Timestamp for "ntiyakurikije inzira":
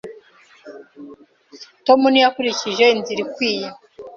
2.11-3.19